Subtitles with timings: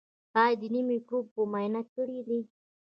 [0.43, 2.39] ایا د ینې مکروب مو معاینه کړی دی؟